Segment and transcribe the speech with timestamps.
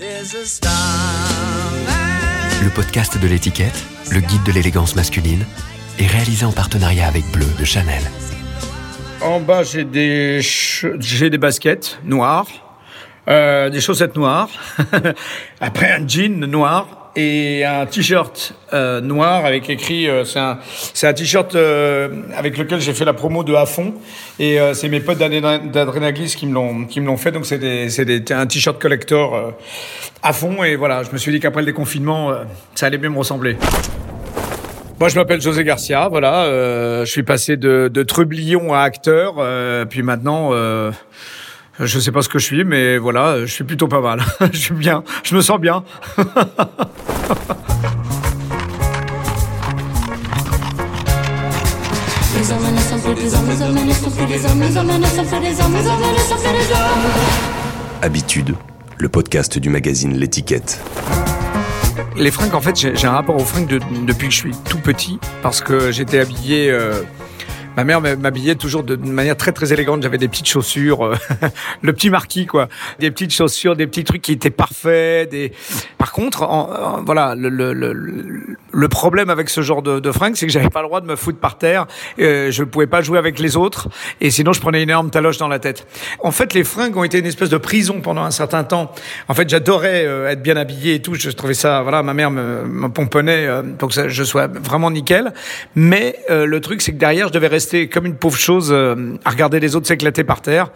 [0.00, 0.06] Le
[2.72, 5.44] podcast de l'étiquette, le guide de l'élégance masculine,
[5.98, 8.02] est réalisé en partenariat avec Bleu de Chanel.
[9.20, 10.40] En bas, j'ai des,
[11.00, 12.46] j'ai des baskets noires,
[13.26, 14.50] euh, des chaussettes noires,
[15.60, 20.08] après un jean noir et un t-shirt euh, noir avec écrit.
[20.08, 20.58] euh, c'est un,
[21.02, 23.92] un t-shirt euh, avec lequel j'ai fait la promo de à fond
[24.38, 27.32] et c'est mes potes d'Adrena- d'Adrenaglis qui me l'ont qui me l'ont fait.
[27.32, 29.52] Donc c'est un t-shirt collector
[30.22, 31.02] à fond et voilà.
[31.02, 32.32] Je me suis dit qu'après le déconfinement,
[32.76, 33.56] ça allait bien me ressembler.
[35.00, 36.08] Moi, je m'appelle José Garcia.
[36.08, 36.44] Voilà,
[37.04, 39.34] je suis passé de, trublion à acteur,
[39.88, 40.52] puis maintenant,
[41.80, 44.20] je sais pas ce que je suis, mais voilà, je suis plutôt pas mal.
[44.52, 45.84] je suis bien, je me sens bien.
[58.02, 58.54] Habitude,
[58.98, 60.80] le podcast du magazine L'étiquette.
[62.16, 64.78] Les fringues, en fait, j'ai un rapport aux fringues de- depuis que je suis tout
[64.78, 66.70] petit, parce que j'étais habillé.
[66.70, 67.02] euh,
[67.78, 70.02] Ma mère m'habillait toujours de manière très très élégante.
[70.02, 71.14] J'avais des petites chaussures, euh,
[71.82, 72.66] le petit marquis quoi,
[72.98, 75.32] des petites chaussures, des petits trucs qui étaient parfaits.
[75.96, 76.44] Par contre,
[77.06, 81.06] voilà, le, problème avec ce genre de, fringues, c'est que j'avais pas le droit de
[81.06, 81.86] me foutre par terre.
[82.18, 83.88] Euh, je pouvais pas jouer avec les autres,
[84.20, 85.86] et sinon je prenais une énorme taloche dans la tête.
[86.18, 88.90] En fait, les fringues ont été une espèce de prison pendant un certain temps.
[89.28, 91.14] En fait, j'adorais euh, être bien habillé et tout.
[91.14, 95.32] Je trouvais ça, voilà, ma mère me, pomponnait euh, pour que je sois vraiment nickel.
[95.76, 99.30] Mais le truc, c'est que derrière, je devais rester comme une pauvre chose euh, à
[99.30, 100.70] regarder les autres s'éclater par terre.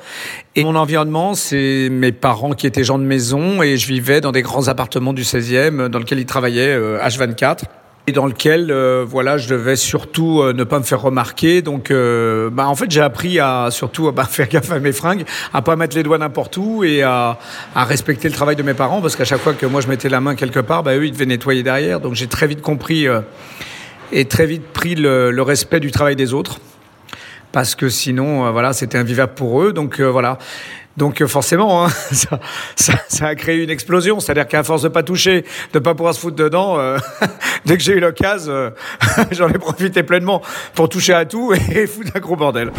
[0.57, 4.33] Et mon environnement, c'est mes parents qui étaient gens de maison et je vivais dans
[4.33, 7.65] des grands appartements du 16e euh, dans lequel ils travaillaient euh, H24
[8.07, 11.63] et dans lequel euh, voilà je devais surtout euh, ne pas me faire remarquer.
[11.63, 14.93] Donc euh, bah en fait j'ai appris à surtout à bah, faire gaffe à mes
[14.93, 17.39] fringues à pas mettre les doigts n'importe où et à,
[17.75, 20.09] à respecter le travail de mes parents parce qu'à chaque fois que moi je mettais
[20.09, 22.01] la main quelque part bah eux ils devaient nettoyer derrière.
[22.01, 23.21] Donc j'ai très vite compris euh,
[24.11, 26.59] et très vite pris le respect du travail des autres
[27.53, 29.73] parce que sinon, euh, voilà, c'était invivable pour eux.
[29.73, 30.39] Donc euh, voilà.
[30.97, 32.39] Donc euh, forcément, hein, ça,
[32.77, 34.21] ça, ça a créé une explosion.
[34.21, 36.99] C'est-à-dire qu'à force de pas toucher, de pas pouvoir se foutre dedans, euh,
[37.65, 38.73] dès que j'ai eu l'occasion,
[39.31, 40.43] j'en ai profité pleinement
[40.75, 42.73] pour toucher à tout et foutre un gros bordel.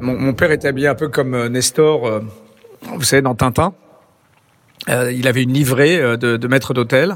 [0.00, 2.20] Mon, mon père était habillé un peu comme Nestor, euh,
[2.94, 3.72] vous savez, dans Tintin.
[4.88, 7.14] Euh, il avait une livrée euh, de, de maître d'hôtel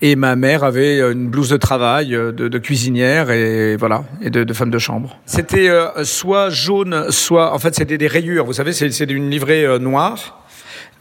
[0.00, 4.04] et ma mère avait euh, une blouse de travail euh, de, de cuisinière et voilà
[4.22, 5.18] et de, de femme de chambre.
[5.26, 8.44] C'était euh, soit jaune, soit en fait c'était des rayures.
[8.44, 10.43] Vous savez, c'est une livrée euh, noire.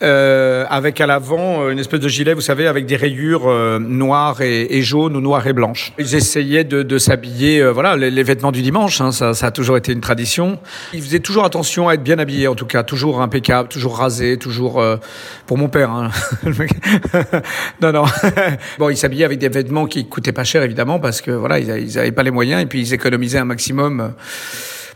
[0.02, 3.80] Euh, avec à l'avant euh, une espèce de gilet, vous savez, avec des rayures euh,
[3.80, 5.94] noires et, jaunes ou noires et blanches.
[6.00, 9.48] Ils essayaient de, de s'habiller, euh, voilà, les, les vêtements du dimanche, hein, ça, ça
[9.48, 10.60] a toujours été une tradition.
[10.94, 14.38] Ils faisaient toujours attention à être bien habillés, en tout cas, toujours impeccable, toujours rasé,
[14.38, 14.98] toujours euh,
[15.46, 15.92] pour mon père.
[15.92, 16.10] Hein.
[17.82, 18.04] Non, non.
[18.80, 21.70] bon, ils s'habillaient avec des vêtements qui coûtaient pas cher, évidemment, parce que voilà, ils,
[21.72, 24.14] a- ils avaient pas les moyens et puis ils économisaient un maximum.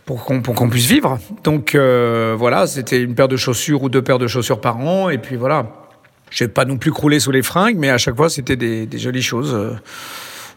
[0.08, 1.20] Pour qu'on puisse vivre.
[1.44, 5.10] Donc euh, voilà, c'était une paire de chaussures ou deux paires de chaussures par an.
[5.10, 5.68] Et puis voilà,
[6.30, 8.86] je vais pas non plus crouler sous les fringues, mais à chaque fois c'était des,
[8.86, 9.54] des jolies choses.
[9.54, 9.74] Euh,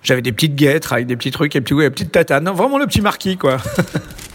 [0.04, 2.44] J'avais des petites guêtres avec des petits trucs et puis ouais, des petites tatanes.
[2.44, 3.56] Non, vraiment le petit marquis quoi.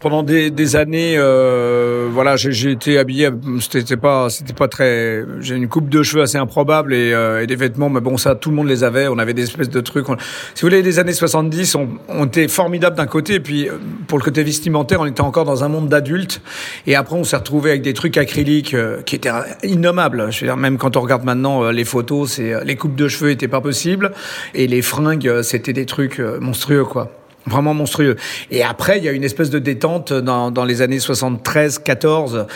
[0.00, 3.30] Pendant des, des années, euh, voilà, j'ai été habillé.
[3.58, 5.24] C'était pas, c'était pas très.
[5.40, 8.36] J'ai une coupe de cheveux assez improbable et, euh, et des vêtements, mais bon, ça,
[8.36, 9.08] tout le monde les avait.
[9.08, 10.06] On avait des espèces de trucs.
[10.06, 13.72] Si vous voulez, les années 70, on, on était formidables d'un côté, et puis euh,
[14.06, 16.42] pour le côté vestimentaire, on était encore dans un monde d'adultes.
[16.86, 19.32] Et après, on s'est retrouvé avec des trucs acryliques euh, qui étaient
[19.64, 20.30] innommables.
[20.30, 23.08] Je veux dire, même quand on regarde maintenant euh, les photos, c'est les coupes de
[23.08, 24.12] cheveux étaient pas possibles
[24.54, 27.10] et les fringues, c'était des trucs monstrueux, quoi.
[27.48, 28.16] Vraiment monstrueux.
[28.50, 32.46] Et après, il y a une espèce de détente dans, dans les années 73-14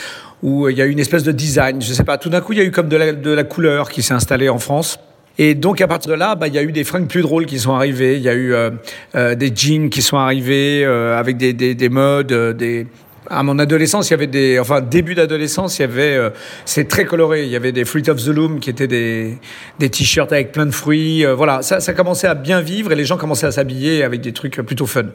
[0.42, 1.80] où il y a eu une espèce de design.
[1.80, 3.44] Je sais pas, tout d'un coup, il y a eu comme de la, de la
[3.44, 4.98] couleur qui s'est installée en France.
[5.38, 7.46] Et donc à partir de là, bah, il y a eu des fringues plus drôles
[7.46, 8.16] qui sont arrivées.
[8.16, 8.70] Il y a eu euh,
[9.14, 12.86] euh, des jeans qui sont arrivés euh, avec des, des, des modes, euh, des,
[13.32, 16.30] à mon adolescence, il y avait des, enfin début d'adolescence, il y avait, euh,
[16.66, 17.44] c'est très coloré.
[17.44, 19.38] Il y avait des Fruit of the Loom qui étaient des,
[19.78, 21.24] des t-shirts avec plein de fruits.
[21.24, 24.20] euh, voilà, ça, ça commençait à bien vivre et les gens commençaient à s'habiller avec
[24.20, 25.06] des trucs plutôt fun.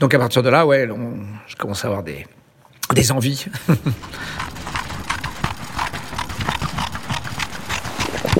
[0.00, 0.88] Donc à partir de là, ouais,
[1.46, 2.26] je commençais à avoir des,
[2.94, 3.46] des envies.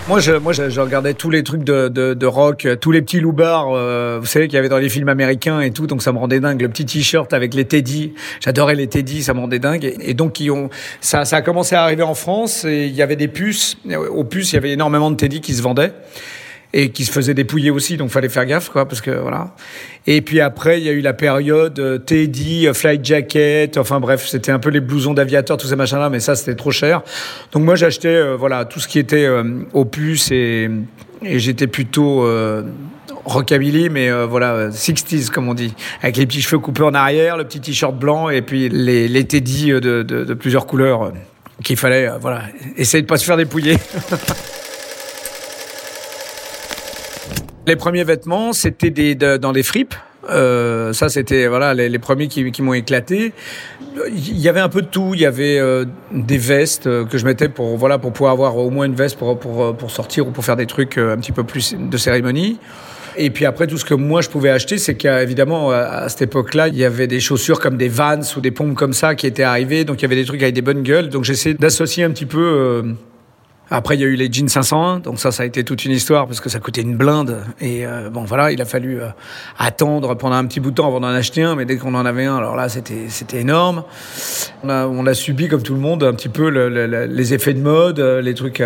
[0.08, 2.92] Moi, je, moi, je, je regardais tous les trucs de, de, de rock, euh, tous
[2.92, 5.86] les petits loupards, euh, vous savez, qu'il y avait dans les films américains et tout,
[5.86, 6.62] donc ça me rendait dingue.
[6.62, 9.84] Le petit t-shirt avec les Teddy, j'adorais les Teddy, ça me rendait dingue.
[10.00, 10.70] Et, donc, qui ont,
[11.02, 13.76] ça, ça a commencé à arriver en France et il y avait des puces.
[14.10, 15.92] Aux puces, il y avait énormément de Teddy qui se vendaient.
[16.72, 19.54] Et qui se faisait dépouiller aussi, donc fallait faire gaffe, quoi, parce que voilà.
[20.06, 24.00] Et puis après, il y a eu la période euh, Teddy, euh, Flight Jacket, enfin
[24.00, 27.02] bref, c'était un peu les blousons d'aviateur, tous ces machins-là, mais ça c'était trop cher.
[27.52, 29.28] Donc moi j'achetais euh, voilà tout ce qui était
[29.72, 30.70] opus et,
[31.22, 32.24] j'étais plutôt
[33.24, 37.44] rockabilly, mais voilà, 60s comme on dit, avec les petits cheveux coupés en arrière, le
[37.44, 41.12] petit t-shirt blanc et puis les, Teddy de plusieurs couleurs
[41.64, 42.42] qu'il fallait, voilà,
[42.76, 43.78] essayer de pas se faire dépouiller.
[47.68, 49.94] Les premiers vêtements, c'était des, dans des fripes.
[50.30, 53.34] Euh, ça, c'était voilà les, premiers qui, m'ont éclaté.
[54.10, 55.10] Il y avait un peu de tout.
[55.12, 58.56] Il y avait euh, des vestes euh, que je mettais pour voilà pour pouvoir avoir
[58.56, 61.32] au moins une veste pour pour, pour sortir ou pour faire des trucs un petit
[61.32, 62.58] peu plus de cérémonie.
[63.18, 66.68] Et puis après, tout ce que moi je pouvais acheter, c'est qu'évidemment, à cette époque-là,
[66.68, 69.42] il y avait des chaussures comme des Vans ou des pompes comme ça qui étaient
[69.42, 69.84] arrivées.
[69.84, 71.10] Donc il y avait des trucs avec des bonnes gueules.
[71.10, 72.96] Donc j'essayais d'associer un petit peu
[73.70, 75.92] après, il y a eu les jeans 501, donc ça, ça a été toute une
[75.92, 77.38] histoire parce que ça coûtait une blinde.
[77.60, 79.08] Et euh, bon, voilà, il a fallu euh,
[79.58, 82.06] attendre pendant un petit bout de temps avant d'en acheter un, mais dès qu'on en
[82.06, 83.84] avait un, alors là, c'était c'était énorme.
[84.64, 87.34] On a on a subi comme tout le monde un petit peu le, le, les
[87.34, 88.62] effets de mode, euh, les trucs.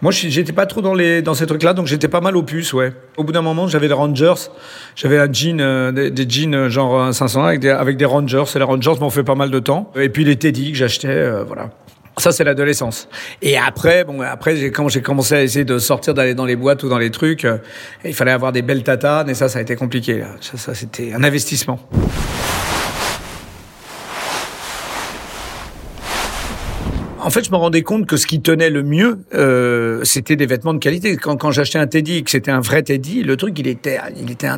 [0.00, 2.72] Moi, j'étais pas trop dans les dans ces trucs-là, donc j'étais pas mal au puce,
[2.72, 2.92] ouais.
[3.18, 4.48] Au bout d'un moment, j'avais des Rangers,
[4.96, 8.44] j'avais un jean, des, des, jeans genre 501 avec des avec des Rangers.
[8.54, 9.92] Et les Rangers m'ont fait pas mal de temps.
[9.96, 11.68] Et puis les Teddy que j'achetais, voilà.
[12.18, 13.08] Ça, c'est l'adolescence.
[13.40, 16.82] Et après, bon, après, quand j'ai commencé à essayer de sortir, d'aller dans les boîtes
[16.82, 17.58] ou dans les trucs, euh,
[18.04, 20.22] il fallait avoir des belles tatanes, et ça, ça a été compliqué.
[20.40, 21.78] Ça, ça c'était un investissement.
[27.22, 30.46] En fait, je me rendais compte que ce qui tenait le mieux, euh, c'était des
[30.46, 31.16] vêtements de qualité.
[31.16, 34.30] Quand, quand j'achetais un Teddy, que c'était un vrai Teddy, le truc, il était, il
[34.30, 34.48] était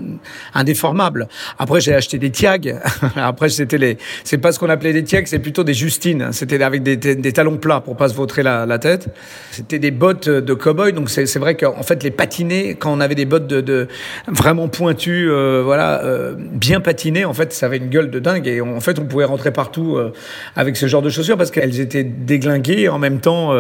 [0.54, 1.28] indéformable.
[1.58, 2.78] Après, j'ai acheté des Tiag.
[3.16, 6.28] Après, c'était les, c'est pas ce qu'on appelait des Tiag, c'est plutôt des Justines.
[6.32, 9.08] C'était avec des, des, talons plats pour pas se vautrer la, la tête.
[9.50, 10.92] C'était des bottes de cowboy.
[10.92, 13.88] Donc c'est vrai qu'en fait, les patinés, quand on avait des bottes de, de
[14.28, 18.46] vraiment pointues, euh, voilà, euh, bien patinées, en fait, ça avait une gueule de dingue.
[18.46, 20.12] Et en fait, on pouvait rentrer partout euh,
[20.56, 23.52] avec ce genre de chaussures parce qu'elles étaient déglinguées en même temps,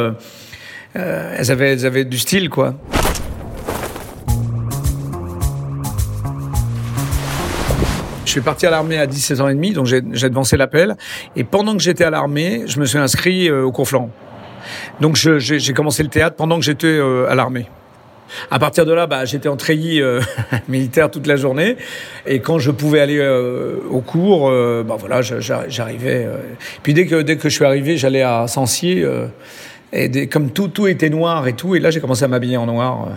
[0.96, 2.74] euh, euh, elles, avaient, elles avaient du style, quoi.
[8.24, 10.96] Je suis parti à l'armée à 17 ans et demi, donc j'ai devancé l'appel.
[11.36, 14.10] Et pendant que j'étais à l'armée, je me suis inscrit euh, au cours flanc.
[15.00, 17.66] Donc j'ai commencé le théâtre pendant que j'étais à l'armée.
[18.50, 20.20] À partir de là, bah, j'étais en treillis euh,
[20.68, 21.76] militaire toute la journée.
[22.26, 26.28] Et quand je pouvais aller euh, au cours, euh, bah, voilà, j'arrivais.
[26.82, 29.06] Puis dès que, dès que je suis arrivé, j'allais à Sancier.
[29.92, 31.74] Et comme tout, tout était noir et tout.
[31.74, 33.08] Et là, j'ai commencé à m'habiller en noir.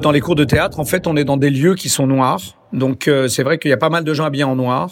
[0.00, 2.40] Dans les cours de théâtre, en fait, on est dans des lieux qui sont noirs.
[2.72, 4.90] Donc euh, c'est vrai qu'il y a pas mal de gens habillés en noir,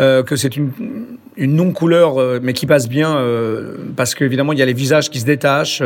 [0.00, 0.70] euh, que c'est une,
[1.36, 5.10] une non-couleur, euh, mais qui passe bien, euh, parce qu'évidemment, il y a les visages
[5.10, 5.82] qui se détachent.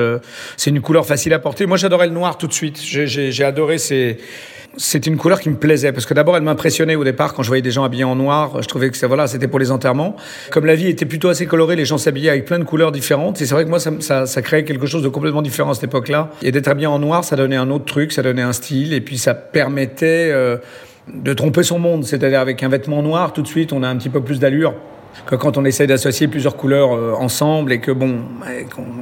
[0.57, 1.67] c'est une couleur facile à porter.
[1.67, 2.81] Moi, j'adorais le noir tout de suite.
[2.81, 4.19] J'ai adoré ces
[4.77, 7.49] c'est une couleur qui me plaisait parce que d'abord elle m'impressionnait au départ quand je
[7.49, 8.61] voyais des gens habillés en noir.
[8.63, 10.17] Je trouvais que ça, voilà, c'était pour les enterrements.
[10.51, 13.41] Comme la vie était plutôt assez colorée, les gens s'habillaient avec plein de couleurs différentes.
[13.41, 15.75] Et c'est vrai que moi, ça, ça, ça, créait quelque chose de complètement différent à
[15.75, 16.31] cette époque-là.
[16.43, 19.01] Et d'être habillé en noir, ça donnait un autre truc, ça donnait un style, et
[19.01, 20.57] puis ça permettait euh,
[21.13, 22.05] de tromper son monde.
[22.05, 24.75] C'est-à-dire avec un vêtement noir, tout de suite, on a un petit peu plus d'allure
[25.27, 28.21] que quand on essaie d'associer plusieurs couleurs euh, ensemble et que bon,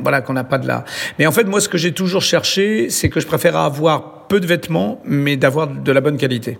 [0.02, 0.84] voilà, qu'on n'a pas de la.
[1.18, 4.40] Mais en fait, moi, ce que j'ai toujours cherché, c'est que je préfère avoir peu
[4.40, 6.58] de vêtements, mais d'avoir de la bonne qualité.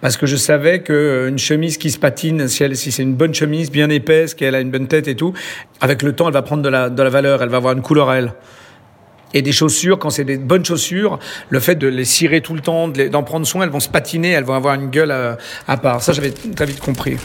[0.00, 3.34] Parce que je savais qu'une euh, chemise qui se patine, si, si c'est une bonne
[3.34, 5.32] chemise, bien épaisse, qu'elle a une bonne tête et tout,
[5.80, 7.82] avec le temps, elle va prendre de la, de la valeur, elle va avoir une
[7.82, 8.34] couleur elle.
[9.34, 12.60] Et des chaussures, quand c'est des bonnes chaussures, le fait de les cirer tout le
[12.60, 15.76] temps, d'en prendre soin, elles vont se patiner, elles vont avoir une gueule à, à
[15.78, 16.02] part.
[16.02, 17.16] Ça, j'avais très vite compris.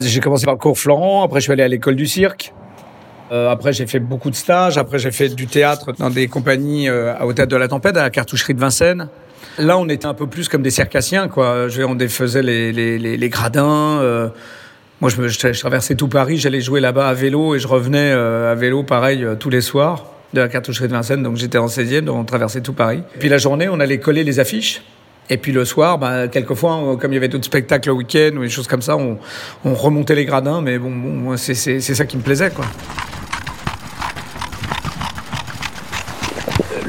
[0.00, 2.52] J'ai commencé par le cours Florent, après je suis allé à l'école du cirque.
[3.32, 4.76] Euh, après, j'ai fait beaucoup de stages.
[4.76, 8.02] Après, j'ai fait du théâtre dans des compagnies euh, au théâtre de la Tempête, à
[8.02, 9.08] la cartoucherie de Vincennes.
[9.58, 11.68] Là, on était un peu plus comme des circassiens, quoi.
[11.68, 13.98] Je, on faisait les, les, les, gradins.
[14.00, 14.28] Euh.
[15.00, 16.38] moi, je, je, traversais tout Paris.
[16.38, 19.60] J'allais jouer là-bas à vélo et je revenais euh, à vélo, pareil, euh, tous les
[19.60, 21.22] soirs de la cartoucherie de Vincennes.
[21.22, 23.02] Donc, j'étais en 16e, donc on traversait tout Paris.
[23.18, 24.82] Puis la journée, on allait coller les affiches.
[25.30, 28.40] Et puis le soir, bah, quelquefois, comme il y avait d'autres spectacles le week-end ou
[28.40, 29.16] des choses comme ça, on,
[29.64, 30.60] on remontait les gradins.
[30.60, 32.66] Mais bon, bon c'est ça qui me plaisait, quoi.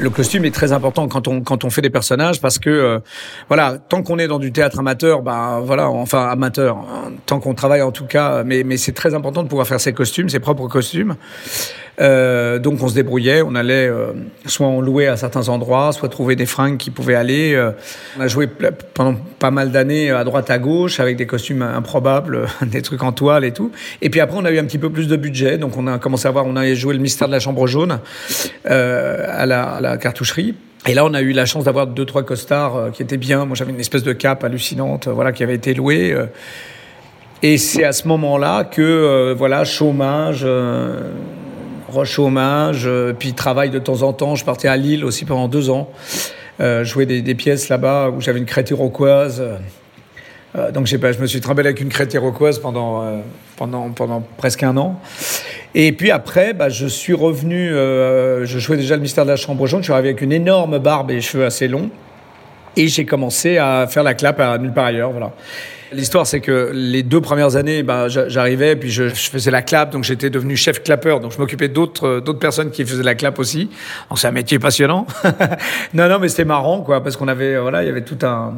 [0.02, 2.98] le costume est très important quand on quand on fait des personnages parce que euh,
[3.46, 7.54] voilà tant qu'on est dans du théâtre amateur bah voilà enfin amateur hein, tant qu'on
[7.54, 10.40] travaille en tout cas mais mais c'est très important de pouvoir faire ses costumes ses
[10.40, 11.14] propres costumes
[12.00, 14.12] Euh, donc on se débrouillait, on allait euh,
[14.46, 17.54] soit en louer à certains endroits, soit trouver des fringues qui pouvaient aller.
[17.54, 17.72] Euh,
[18.16, 18.48] on a joué
[18.94, 23.12] pendant pas mal d'années à droite à gauche avec des costumes improbables, des trucs en
[23.12, 23.72] toile et tout.
[24.00, 25.98] Et puis après on a eu un petit peu plus de budget, donc on a
[25.98, 27.98] commencé à voir, on a joué le mystère de la chambre jaune
[28.64, 30.54] à la, à, la, cartoucherie.
[30.86, 33.44] Et là, on a eu la chance d'avoir deux, trois costards qui étaient bien.
[33.44, 36.12] Moi, j'avais une espèce de cape hallucinante, voilà, qui avait été louée.
[37.44, 40.44] et c'est à ce moment-là que, voilà, chômage,
[42.04, 44.34] chômage, euh, puis travail de temps en temps.
[44.34, 45.90] Je partais à Lille aussi pendant deux ans,
[46.60, 49.42] euh, jouer des, pièces là-bas où j'avais une crête iroquoise.
[50.54, 53.22] Euh, donc je me suis trimballé avec une crête iroquoise pendant,
[53.56, 55.00] pendant, pendant presque un an.
[55.74, 59.66] Et puis après, bah, je suis revenu, je jouais déjà le mystère de la chambre
[59.66, 61.90] jaune, je suis arrivé avec une énorme barbe et cheveux assez longs.
[62.76, 65.10] Et j'ai commencé à faire la clap à nulle part ailleurs.
[65.10, 65.32] Voilà.
[65.92, 70.04] L'histoire, c'est que les deux premières années, bah, j'arrivais, puis je, faisais la clap, donc
[70.04, 73.70] j'étais devenu chef clapeur, donc je m'occupais d'autres d'autres personnes qui faisaient la clap aussi.
[74.16, 75.06] C'est un métier passionnant.
[75.94, 78.54] non, non, mais c'était marrant, quoi, parce qu'on avait, voilà, il y avait tout un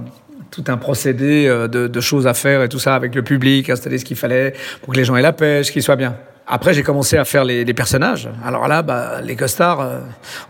[0.50, 3.68] tout un procédé euh, de, de, choses à faire et tout ça avec le public,
[3.70, 6.14] installer ce qu'il fallait pour que les gens aient la pêche, qu'ils soient bien.
[6.46, 8.28] Après, j'ai commencé à faire les, les, personnages.
[8.44, 9.98] Alors là, bah, les costards, euh,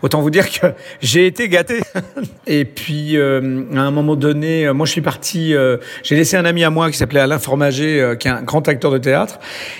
[0.02, 0.66] autant vous dire que
[1.00, 1.80] j'ai été gâté.
[2.48, 5.54] et puis, euh, à un moment donné, euh, moi, je suis parti.
[6.02, 8.90] j'ai laissé un ami à moi qui s'appelait Alain Formager, qui est un grand acteur
[8.90, 9.38] de théâtre,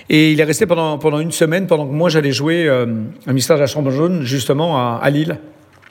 [0.09, 3.57] et il est resté pendant pendant une semaine, pendant que moi j'allais jouer un mystère
[3.57, 5.39] de la Chambre jaune, justement à, à Lille.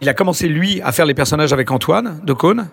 [0.03, 2.67] Il a commencé, lui, à faire les personnages avec Antoine de Cône.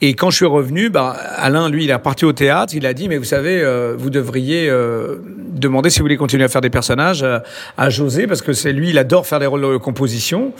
[0.00, 2.74] Et quand je suis revenu, bah, Alain, lui, il est reparti au théâtre.
[2.74, 5.18] Il a dit, mais vous savez, euh, vous devriez euh,
[5.52, 7.38] demander si vous voulez continuer à faire des personnages euh,
[7.78, 10.54] à José, parce que c'est lui, il adore faire des rôles de composition.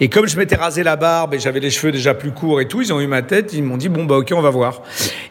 [0.00, 2.68] Et comme je m'étais rasé la barbe et j'avais les cheveux déjà plus courts et
[2.68, 3.52] tout, ils ont eu ma tête.
[3.52, 4.80] Ils m'ont dit, bon, bah, ok, on va voir.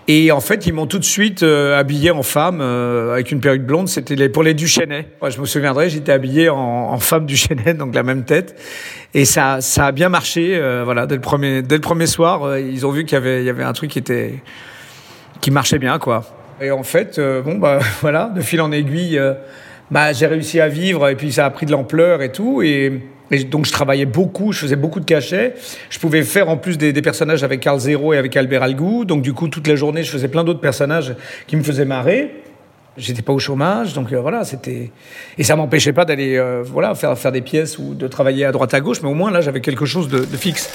[0.07, 3.87] Et en fait, ils m'ont tout de suite habillé en femme, avec une perruque blonde.
[3.87, 5.07] C'était pour les Duchesnay.
[5.21, 8.55] Moi, je me souviendrai, j'étais habillé en, en femme Duchesnay, donc la même tête.
[9.17, 10.57] Et ça, ça a bien marché.
[10.57, 13.15] Euh, voilà, dès le premier, dès le premier soir, euh, ils ont vu qu'il y
[13.15, 14.43] avait, il y avait un truc qui était,
[15.39, 16.25] qui marchait bien, quoi.
[16.59, 19.17] Et en fait, euh, bon, bah voilà, de fil en aiguille,
[19.89, 22.61] bah j'ai réussi à vivre et puis ça a pris de l'ampleur et tout.
[22.61, 23.03] Et,
[23.49, 25.55] donc je travaillais beaucoup, je faisais beaucoup de cachets.
[25.89, 29.05] Je pouvais faire en plus des, des personnages avec Carl Zero et avec Albert Algou.
[29.05, 31.15] Donc du coup, toute la journée, je faisais plein d'autres personnages
[31.47, 32.44] qui me faisaient marrer.
[32.97, 34.91] J'étais pas au chômage, donc euh, voilà, c'était
[35.37, 38.53] et ça m'empêchait pas d'aller euh, voilà faire faire des pièces ou de travailler à
[38.53, 40.69] droite à gauche, mais au moins là j'avais quelque chose de, fixe.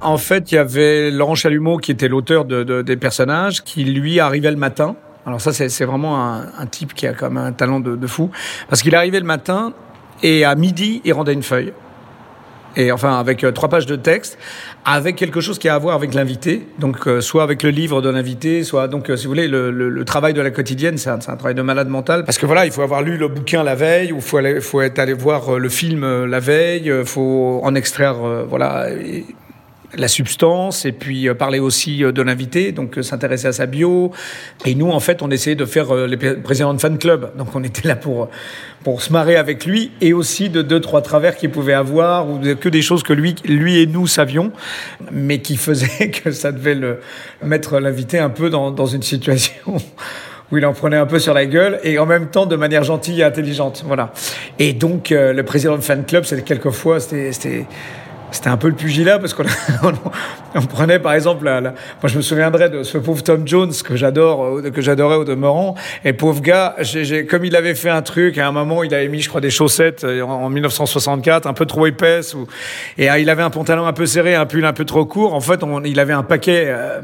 [0.00, 3.82] En fait, il y avait Laurent Chalumeau qui était l'auteur de, de, des personnages, qui
[3.84, 4.94] lui arrivait le matin.
[5.26, 8.30] Alors ça, c'est vraiment un, type qui a quand même un talent de fou,
[8.68, 9.72] parce qu'il arrivait le matin
[10.22, 11.72] et à midi, il rendait une feuille
[12.76, 14.38] et enfin avec euh, trois pages de texte,
[14.84, 18.02] avec quelque chose qui a à voir avec l'invité, donc euh, soit avec le livre
[18.02, 20.98] de l'invité, soit donc euh, si vous voulez le, le, le, travail de la quotidienne,
[20.98, 23.28] c'est un, un, travail de malade mental, parce que voilà, il faut avoir lu le
[23.28, 27.60] bouquin la veille, ou faut aller, faut être allé voir le film la veille, faut
[27.62, 28.16] en extraire
[28.48, 28.86] voilà.
[29.96, 34.12] La substance et puis parler aussi de l'invité, donc s'intéresser à sa bio.
[34.64, 37.36] Et nous, en fait, on essayait de faire les présidents de fan club.
[37.36, 38.28] Donc on était là pour
[38.86, 42.38] pour se marrer avec lui et aussi de deux, trois travers qu'il pouvait avoir ou
[42.38, 44.52] que des choses que lui, lui et nous savions,
[45.10, 47.00] mais qui faisaient que ça devait le,
[47.42, 49.54] mettre l'invité un peu dans, dans une situation
[50.52, 52.84] où il en prenait un peu sur la gueule et en même temps de manière
[52.84, 53.82] gentille et intelligente.
[53.84, 54.12] Voilà.
[54.60, 57.66] Et donc, euh, le président de fan club, c'était quelquefois, c'était
[58.30, 59.44] c'était un peu le pugilat parce qu'on
[60.54, 61.72] on, prenait par exemple, moi
[62.04, 65.74] je me souviendrai de ce pauvre Tom Jones que j'adore, euh, que j'adorais au demeurant.
[66.04, 66.76] Et pauvre gars,
[67.28, 69.50] comme il avait fait un truc, à un moment il avait mis, je crois, des
[69.50, 72.46] chaussettes euh, en, 1964, un peu trop épaisses, ou,
[72.98, 75.34] et ah, il avait un pantalon un peu serré, un pull un peu trop court.
[75.34, 76.64] En fait, on, il avait un paquet.
[76.66, 77.00] Euh,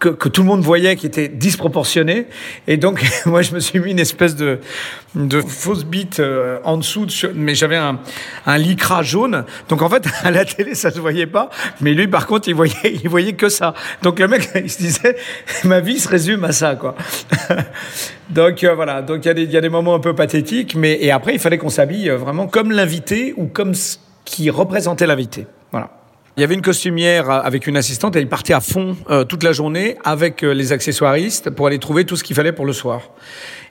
[0.00, 2.26] que, que, tout le monde voyait qui était disproportionné.
[2.66, 4.58] Et donc, moi, je me suis mis une espèce de,
[5.14, 8.00] de fausse bite euh, en dessous, de, mais j'avais un,
[8.46, 9.44] un lycra jaune.
[9.68, 11.50] Donc, en fait, à la télé, ça se voyait pas.
[11.80, 13.74] Mais lui, par contre, il voyait, il voyait que ça.
[14.02, 15.16] Donc, le mec, il se disait,
[15.64, 16.96] ma vie se résume à ça, quoi.
[18.30, 19.02] donc, euh, voilà.
[19.02, 20.74] Donc, il y, y, a des moments un peu pathétiques.
[20.74, 24.48] Mais, et après, il fallait qu'on s'habille euh, vraiment comme l'invité ou comme ce qui
[24.48, 25.46] représentait l'invité.
[26.40, 29.52] Il y avait une costumière avec une assistante, elle partait à fond euh, toute la
[29.52, 33.02] journée avec euh, les accessoiristes pour aller trouver tout ce qu'il fallait pour le soir.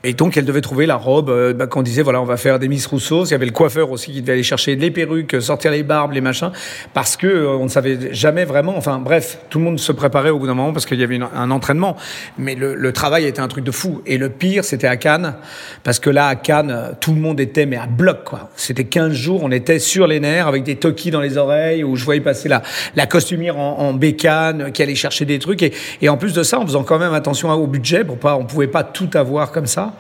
[0.06, 1.30] Et donc, elle devait trouver la robe.
[1.30, 3.26] Euh, bah, qu'on disait, voilà, on va faire des Miss Rousseau.
[3.26, 6.14] Il y avait le coiffeur aussi qui devait aller chercher les perruques, sortir les barbes,
[6.14, 6.52] les machins,
[6.94, 8.78] parce que euh, on ne savait jamais vraiment.
[8.78, 11.20] Enfin, bref, tout le monde se préparait au bout d'un moment parce qu'il y avait
[11.20, 11.98] un entraînement.
[12.38, 14.02] Mais le, le, travail était un truc de fou.
[14.06, 15.36] Et le pire, c'était à Cannes,
[15.84, 18.50] parce que là, à Cannes, tout le monde était mais à bloc, quoi.
[18.56, 21.98] C'était 15 jours, on était sur les nerfs avec des toquis dans les oreilles, où
[21.98, 22.59] je voyais passer la
[22.96, 25.64] la, la costumière en, en bécane qui allait chercher des trucs.
[25.64, 28.46] Et, en plus de ça, en faisant quand même attention au budget, pour pas, on
[28.46, 29.94] pouvait pas tout avoir comme ça,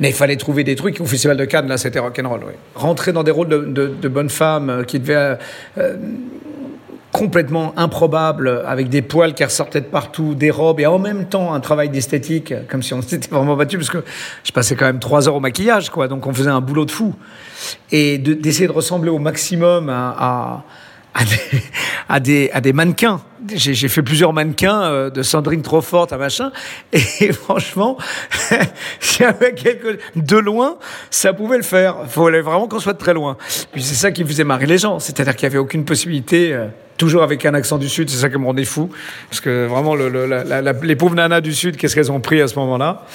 [0.00, 1.00] mais il fallait trouver des trucs.
[1.00, 2.40] Au Festival de Cannes, là, c'était rock'n'roll.
[2.46, 2.52] Oui.
[2.74, 5.36] Rentrer dans des rôles de, bonnes femmes euh, qui devaient
[5.78, 5.96] euh,
[7.12, 11.54] complètement improbable, avec des poils qui ressortaient de partout, des robes, et en même temps
[11.54, 14.04] un travail d'esthétique, comme si on s'était vraiment battu, parce que
[14.44, 16.90] je passais quand même trois heures au maquillage, quoi, donc on faisait un boulot de
[16.90, 17.14] fou.
[17.90, 20.64] Et d'essayer de, de, ressembler au maximum à
[21.16, 21.62] à des,
[22.08, 23.20] à des, à des mannequins.
[23.54, 26.50] J'ai fait plusieurs mannequins euh, de Sandrine trop forte à machin.
[26.92, 27.96] Et, franchement,
[29.00, 30.76] quelque, de loin,
[31.10, 31.96] ça pouvait le faire.
[32.04, 33.36] Il fallait vraiment qu'on soit de très loin.
[33.72, 34.98] Puis c'est ça qui faisait marrer les gens.
[34.98, 36.66] C'est-à-dire qu'il n'y avait aucune possibilité, euh,
[36.98, 38.90] toujours avec un accent du Sud, c'est ça qui me rendait fou.
[39.30, 42.20] Parce que vraiment, le, le, la, la, les pauvres nanas du Sud, qu'est-ce qu'elles ont
[42.20, 43.06] pris à ce moment-là?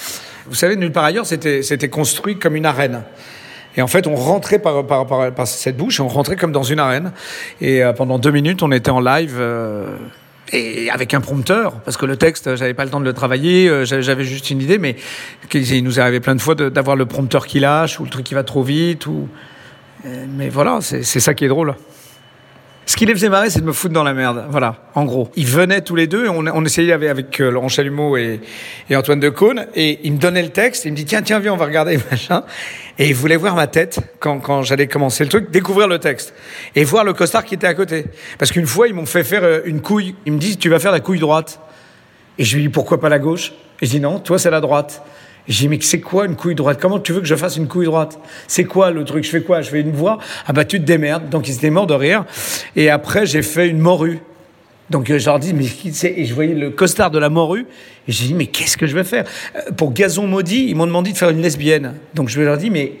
[0.46, 3.02] Vous savez, nulle part ailleurs, c'était construit comme une arène.
[3.76, 6.62] Et en fait, on rentrait par, par, par, par, cette bouche, on rentrait comme dans
[6.62, 7.12] une arène.
[7.60, 9.36] Et euh, pendant deux minutes, on était en live.
[9.38, 9.96] Euh,
[10.52, 13.68] et avec un prompteur, parce que le texte, j'avais pas le temps de le travailler,
[13.68, 14.96] euh, j'avais juste une idée, mais
[15.54, 18.34] il nous arrivé plein de fois d'avoir le prompteur qui lâche, ou le truc qui
[18.34, 19.28] va trop vite, ou...
[20.04, 21.76] Mais voilà, c'est ça qui est drôle.
[22.84, 24.44] Ce qui les faisait marrer, c'est de me foutre dans la merde.
[24.50, 25.30] Voilà, en gros.
[25.36, 28.40] Ils venaient tous les deux, on, on essayait avec, avec euh, Laurent Chalumeau et,
[28.90, 31.52] et, Antoine Decaune, et ils me donnaient le texte, ils me dit tiens, tiens, viens,
[31.52, 32.42] on va regarder, machin.
[32.98, 36.34] Et ils voulaient voir ma tête quand, quand j'allais commencer le truc, découvrir le texte.
[36.74, 38.04] Et voir le costard qui était à côté.
[38.38, 40.14] Parce qu'une fois, ils m'ont fait faire euh, une couille.
[40.26, 41.60] Ils me disent, tu vas faire la couille droite.
[42.38, 43.52] Et je lui dis, pourquoi pas la gauche?
[43.80, 45.02] Et je dis, non, toi, c'est la droite.
[45.48, 46.78] J'ai dit, mais c'est quoi une couille droite?
[46.80, 48.18] Comment tu veux que je fasse une couille droite?
[48.46, 49.24] C'est quoi le truc?
[49.24, 49.60] Je fais quoi?
[49.60, 51.30] Je fais une voix Ah bah tu te démerdes.
[51.30, 52.24] Donc ils étaient morts de rire.
[52.76, 54.20] Et après, j'ai fait une morue.
[54.92, 57.66] Donc je leur dis, mais et je voyais le costard de la morue,
[58.06, 59.24] et j'ai dit, mais qu'est-ce que je vais faire
[59.78, 61.94] Pour Gazon Maudit, ils m'ont demandé de faire une lesbienne.
[62.12, 62.92] Donc je leur dis, mais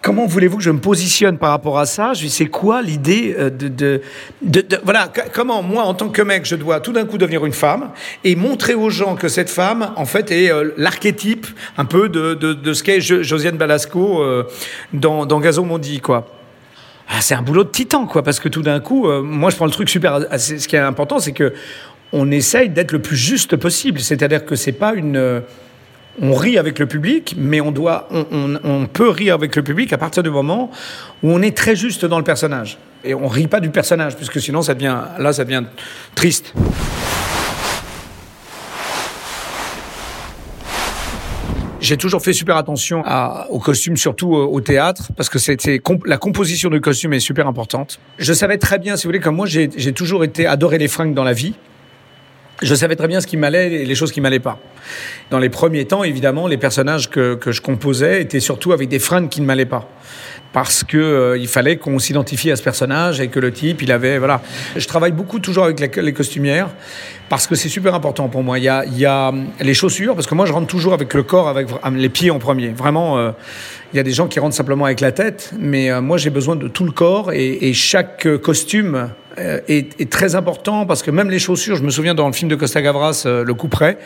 [0.00, 3.34] comment voulez-vous que je me positionne par rapport à ça Je dis, c'est quoi l'idée
[3.34, 4.00] de, de,
[4.42, 7.52] de, Voilà, comment moi, en tant que mec, je dois tout d'un coup devenir une
[7.52, 7.90] femme
[8.22, 12.34] et montrer aux gens que cette femme, en fait, est euh, l'archétype un peu de,
[12.34, 14.44] de, ce qu'est Josiane Balasco euh,
[14.92, 16.28] dans, dans Gazon Mondi, quoi.
[17.08, 19.56] Ah, c'est un boulot de titan, quoi, parce que tout d'un coup, euh, moi, je
[19.56, 20.20] prends le truc super.
[20.38, 21.52] Ce qui est important, c'est que
[22.12, 24.00] on essaye d'être le plus juste possible.
[24.00, 25.42] C'est-à-dire que c'est pas une
[26.20, 29.62] on rit avec le public, mais on, doit, on, on, on, peut rire avec le
[29.62, 30.70] public à partir du moment
[31.22, 32.78] où on est très juste dans le personnage.
[33.04, 35.64] Et on rit pas du personnage, puisque sinon, ça devient, là, ça devient
[36.14, 36.54] triste.
[41.86, 46.18] J'ai toujours fait super attention à, aux costumes, surtout au théâtre, parce que c'était la
[46.18, 48.00] composition du costume est super importante.
[48.18, 51.14] Je savais très bien, si vous voulez, comme moi, j'ai toujours été adoré les fringues
[51.14, 51.54] dans la vie
[52.62, 54.58] je savais très bien ce qui m'allait et les choses qui m'allaient pas.
[55.30, 58.98] Dans les premiers temps, évidemment, les personnages que, que je composais étaient surtout avec des
[58.98, 59.86] fringues qui ne m'allaient pas.
[60.56, 63.92] Parce que euh, il fallait qu'on s'identifie à ce personnage et que le type, il
[63.92, 64.40] avait voilà.
[64.74, 66.70] Je travaille beaucoup toujours avec les, les costumières
[67.28, 68.58] parce que c'est super important pour moi.
[68.58, 71.12] Il y a, il y a les chaussures parce que moi je rentre toujours avec
[71.12, 72.70] le corps, avec les pieds en premier.
[72.70, 73.32] Vraiment, euh,
[73.92, 76.30] il y a des gens qui rentrent simplement avec la tête, mais euh, moi j'ai
[76.30, 81.10] besoin de tout le corps et, et chaque costume est, est, très important parce que
[81.10, 83.68] même les chaussures, je me souviens dans le film de Costa Gavras, euh, Le coup
[83.68, 83.98] près,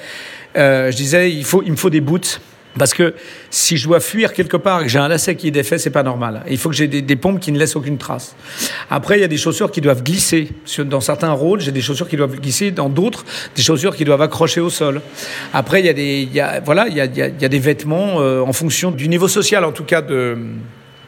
[0.56, 2.40] euh, je disais il, faut, il me faut des boots.
[2.78, 3.14] Parce que
[3.50, 5.90] si je dois fuir quelque part et que j'ai un lacet qui est défait, c'est
[5.90, 6.44] pas normal.
[6.48, 8.36] Il faut que j'ai des, pompes qui ne laissent aucune trace.
[8.90, 10.48] Après, il y a des chaussures qui doivent glisser.
[10.78, 12.70] Dans certains rôles, j'ai des chaussures qui doivent glisser.
[12.70, 13.24] Dans d'autres,
[13.56, 15.02] des chaussures qui doivent accrocher au sol.
[15.52, 16.28] Après, il y a des,
[16.64, 19.64] voilà, il y a, il y a des vêtements euh, en fonction du niveau social,
[19.64, 20.38] en tout cas de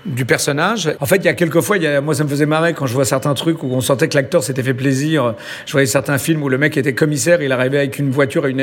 [0.05, 0.93] du personnage.
[1.01, 2.75] En fait, il y a quelques fois, il y a, moi ça me faisait marrer
[2.75, 5.35] quand je vois certains trucs où on sentait que l'acteur s'était fait plaisir.
[5.67, 8.61] Je voyais certains films où le mec était commissaire, il arrivait avec une voiture, une,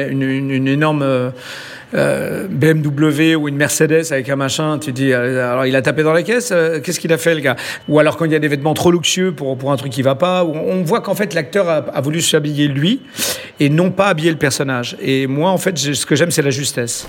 [0.67, 1.31] énorme
[1.95, 4.79] euh, BMW ou une Mercedes avec un machin.
[4.79, 7.41] Tu dis, alors il a tapé dans la caisse, euh, qu'est-ce qu'il a fait le
[7.41, 7.55] gars?
[7.87, 10.15] Ou alors quand il y a des vêtements trop luxueux pour, un truc qui va
[10.15, 13.01] pas, on voit qu'en fait l'acteur a, voulu s'habiller lui
[13.59, 14.97] et non pas habiller le personnage.
[15.01, 17.07] Et moi, en fait, ce que j'aime, c'est la justesse.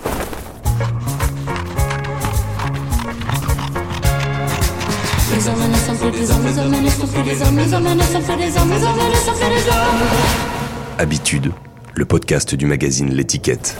[11.01, 11.51] Habitude,
[11.95, 13.75] le podcast du magazine L'étiquette.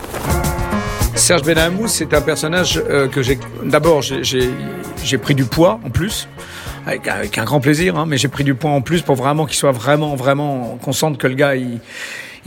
[1.13, 3.37] Serge Benamou, c'est un personnage euh, que j'ai.
[3.63, 6.27] D'abord, j'ai pris du poids en plus,
[6.87, 9.55] avec, un grand plaisir, hein, mais j'ai pris du poids en plus pour vraiment qu'il
[9.55, 10.79] soit vraiment, vraiment.
[10.81, 11.77] qu'on sente que le gars, il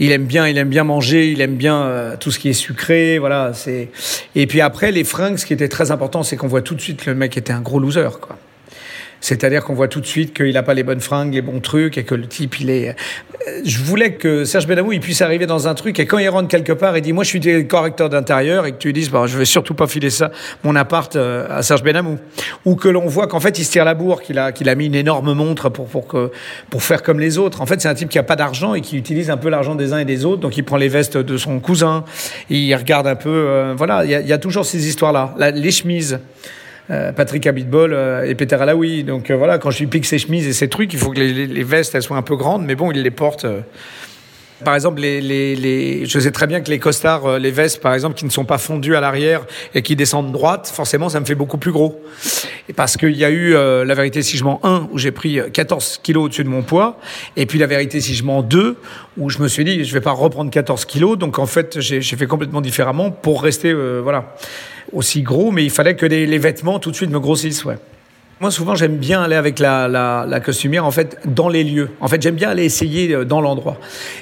[0.01, 2.53] il aime bien, il aime bien manger, il aime bien euh, tout ce qui est
[2.53, 3.53] sucré, voilà.
[3.53, 3.87] C'est
[4.35, 6.81] et puis après les fringues, ce qui était très important, c'est qu'on voit tout de
[6.81, 8.37] suite que le mec était un gros loser, quoi.
[9.21, 11.97] C'est-à-dire qu'on voit tout de suite qu'il n'a pas les bonnes fringues, les bons trucs,
[11.97, 12.89] et que le type, il est.
[12.89, 16.29] Euh, je voulais que Serge Benamou, il puisse arriver dans un truc, et quand il
[16.29, 19.09] rentre quelque part, il dit Moi, je suis correcteur d'intérieur, et que tu lui dises
[19.09, 20.31] bah, Je vais surtout pas filer ça,
[20.63, 22.17] mon appart, euh, à Serge Benamou.
[22.65, 24.75] Ou que l'on voit qu'en fait, il se tire la bourre, qu'il a, qu'il a
[24.75, 26.31] mis une énorme montre pour, pour, que,
[26.69, 27.61] pour faire comme les autres.
[27.61, 29.75] En fait, c'est un type qui a pas d'argent et qui utilise un peu l'argent
[29.75, 30.41] des uns et des autres.
[30.41, 32.03] Donc, il prend les vestes de son cousin,
[32.49, 33.29] il regarde un peu.
[33.29, 35.35] Euh, voilà, il y, a toujours ces histoires-là.
[35.53, 36.19] les chemises.
[36.91, 39.03] Euh, Patrick Abitbol euh, et Peter Alaoui.
[39.03, 41.19] Donc euh, voilà, quand je lui pique ses chemises et ses trucs, il faut que
[41.19, 43.47] les, vestes elles soient un peu grandes, mais bon, il les porte.
[44.63, 48.15] Par exemple, les, les, je sais très bien que les costards, les vestes, par exemple,
[48.15, 51.35] qui ne sont pas fondues à l'arrière et qui descendent droite, forcément, ça me fait
[51.35, 52.01] beaucoup plus gros.
[52.69, 55.39] Et parce qu'il y a eu la vérité si je mens 1, où j'ai pris
[55.51, 56.97] 14 kilos au-dessus de mon poids,
[57.35, 58.77] et puis la vérité si je mens 2,
[59.17, 61.17] où je me suis dit, je vais pas reprendre 14 kilos.
[61.17, 64.35] Donc, en fait, j'ai fait complètement différemment pour rester, voilà
[64.93, 67.77] aussi gros, mais il fallait que les, vêtements tout de suite me grossissent, ouais.
[68.41, 71.91] Moi, souvent, j'aime bien aller avec la, la, costumière, en fait, dans les lieux.
[72.01, 73.77] En fait, j'aime bien aller essayer euh, dans l'endroit.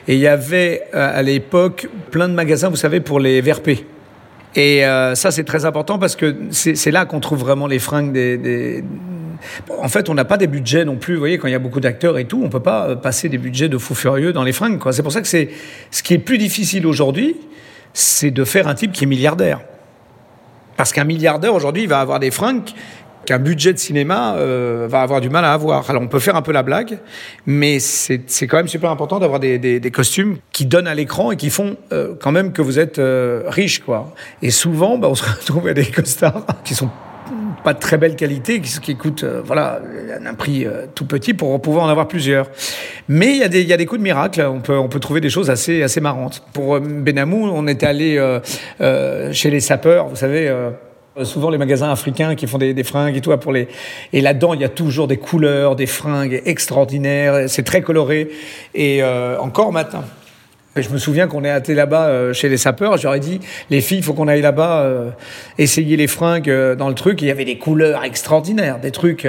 [0.08, 3.70] Et il y avait, euh, à l'époque, plein de magasins, vous savez, pour les VRP.
[4.56, 8.14] Et euh, ça, c'est très important parce que c'est là qu'on trouve vraiment les fringues
[8.14, 8.84] des...
[9.82, 11.16] En fait, on n'a pas des budgets non plus.
[11.16, 13.40] Vous voyez, quand il y a beaucoup d'acteurs et tout, on peut pas passer des
[13.40, 14.80] budgets de fou furieux dans les fringues.
[14.92, 15.50] C'est pour ça que c'est
[15.92, 17.36] ce qui est plus difficile aujourd'hui,
[17.94, 19.60] c'est de faire un type qui est milliardaire.
[20.78, 22.72] Parce qu'un milliardaire aujourd'hui, va avoir des fringues
[23.26, 25.90] qu'un budget de cinéma euh, va avoir du mal à avoir.
[25.90, 27.00] Alors on peut faire un peu la blague,
[27.46, 31.32] mais c'est quand même super important d'avoir des, des, des, costumes qui donnent à l'écran
[31.32, 34.14] et qui font euh, quand même que vous êtes euh, riche, quoi.
[34.42, 36.90] Et souvent, bah, on se retrouve à des costards qui sont
[37.64, 39.82] pas de très belle qualité, qui, qui coûtent voilà,
[40.26, 42.50] un prix tout petit pour pouvoir en avoir plusieurs.
[43.08, 45.00] Mais il y, a des, y a des coups de miracle, on peut, on peut
[45.00, 46.44] trouver des choses assez, assez marrantes.
[46.54, 48.40] Pour Benamou, on était allé
[49.32, 50.54] chez les sapeurs, vous savez
[51.24, 53.68] Souvent les magasins africains qui font des, des fringues et tout pour les
[54.14, 58.30] et là-dedans il y a toujours des couleurs, des fringues extraordinaires, c'est très coloré
[58.74, 59.04] et
[59.40, 60.04] encore maintenant
[60.82, 62.98] je me souviens qu'on est été là-bas euh, chez les sapeurs.
[62.98, 65.10] J'aurais dit, les filles, il faut qu'on aille là-bas euh,
[65.58, 67.22] essayer les fringues euh, dans le truc.
[67.22, 69.28] il y avait des couleurs extraordinaires, des trucs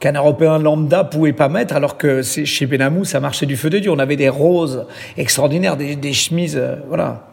[0.00, 3.78] qu'un Européen lambda pouvait pas mettre, alors que chez Benamou, ça marchait du feu de
[3.78, 3.90] Dieu.
[3.90, 4.86] On avait des roses
[5.16, 7.28] extraordinaires, des, des chemises, voilà.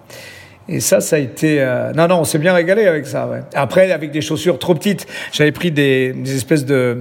[0.69, 1.59] Et ça, ça a été...
[1.93, 3.27] Non, non, on s'est bien régalé avec ça.
[3.27, 3.41] Ouais.
[3.53, 6.99] Après, avec des chaussures trop petites, j'avais pris des, des espèces de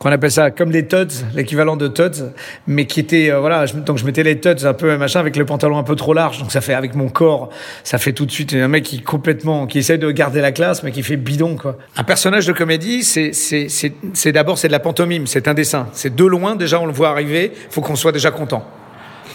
[0.00, 2.24] qu'on appelle ça comme des tuds, l'équivalent de tuds,
[2.66, 5.36] mais qui était euh, voilà, je, donc je mettais les tuds un peu machin avec
[5.36, 7.50] le pantalon un peu trop large, donc ça fait avec mon corps,
[7.84, 10.82] ça fait tout de suite un mec qui complètement qui essaye de garder la classe
[10.82, 11.76] mais qui fait bidon quoi.
[11.98, 15.86] Un personnage de comédie, c'est c'est c'est d'abord c'est de la pantomime, c'est un dessin,
[15.92, 18.66] c'est de loin déjà on le voit arriver, faut qu'on soit déjà content.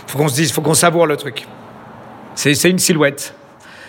[0.07, 1.45] Faut qu'on se dise, faut qu'on savoure le truc.
[2.33, 3.35] C'est c'est une silhouette.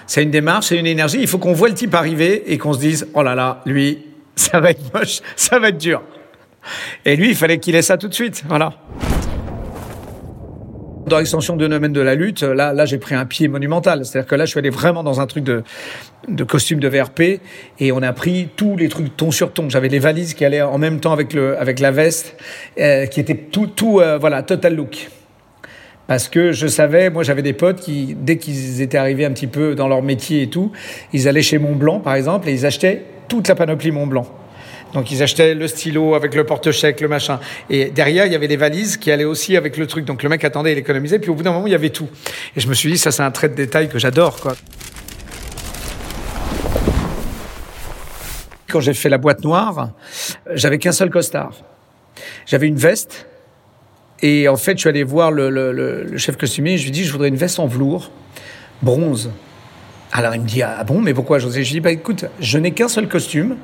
[0.06, 2.74] C'est une démarche, c'est une énergie, il faut qu'on voit le type arriver et qu'on
[2.74, 4.04] se dise oh là là, lui,
[4.36, 6.02] ça va être moche, ça va être dur.
[7.04, 8.44] Et lui, il fallait qu'il ait ça tout de suite.
[8.48, 8.74] Voilà.
[11.06, 14.04] Dans l'extension de domaine de la lutte, là, là, j'ai pris un pied monumental.
[14.04, 15.62] C'est-à-dire que là, je suis allé vraiment dans un truc de,
[16.28, 17.40] de costume de VRP
[17.78, 19.68] et on a pris tous les trucs ton sur ton.
[19.68, 22.36] J'avais les valises qui allaient en même temps avec le, avec la veste,
[22.78, 25.08] euh, qui était tout, tout, euh, voilà, total look.
[26.06, 29.48] Parce que je savais, moi j'avais des potes qui, dès qu'ils étaient arrivés un petit
[29.48, 30.70] peu dans leur métier et tout,
[31.12, 34.26] ils allaient chez Montblanc par exemple et ils achetaient toute la panoplie Montblanc.
[34.92, 37.38] Donc ils achetaient le stylo avec le porte-chèque, le machin.
[37.68, 40.04] Et derrière, il y avait des valises qui allaient aussi avec le truc.
[40.04, 41.18] Donc le mec attendait, il économisait.
[41.18, 42.08] Puis au bout d'un moment, il y avait tout.
[42.56, 44.40] Et je me suis dit, ça c'est un trait de détail que j'adore.
[44.40, 44.54] quoi.
[48.68, 49.90] Quand j'ai fait la boîte noire,
[50.52, 51.52] j'avais qu'un seul costard.
[52.46, 53.26] J'avais une veste.
[54.22, 56.78] Et en fait, je suis allé voir le, le chef costumier.
[56.78, 58.10] Je lui ai dit, je voudrais une veste en velours,
[58.82, 59.30] bronze.
[60.12, 61.64] Alors il me dit ah bon mais pourquoi José?
[61.64, 63.56] Je dis bah écoute je n'ai qu'un seul costume.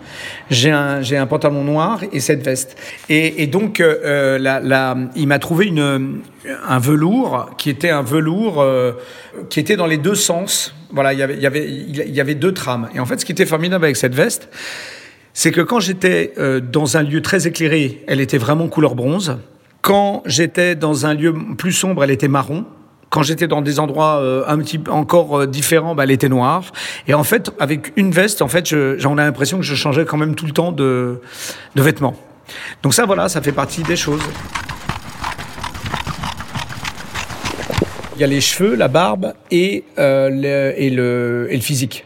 [0.51, 2.77] J'ai un j'ai un pantalon noir et cette veste.
[3.09, 6.21] Et, donc euh, la, il m'a trouvé une
[6.69, 8.93] un velours qui était un velours euh,
[9.51, 10.75] qui était dans les deux sens.
[10.91, 12.89] Voilà il y avait y avait y avait deux trames.
[12.95, 14.49] Et en fait ce qui était formidable avec cette veste
[15.35, 19.39] c'est que quand j'étais euh, dans un lieu très éclairé elle était vraiment couleur bronze.
[19.81, 22.67] Quand j'étais dans un lieu plus sombre elle était marron
[23.13, 26.73] quand j'étais dans des endroits euh, un petit encore euh, différents, bah, elle était noire.
[27.07, 30.17] Et en fait, avec une veste, en fait, j'en ai l'impression que je changeais quand
[30.17, 31.21] même tout le temps de,
[31.77, 32.17] de vêtements.
[32.83, 34.23] Donc ça, voilà, ça fait partie des choses.
[38.17, 42.05] Il y a les cheveux, la barbe et, euh, le, et, le, et le physique.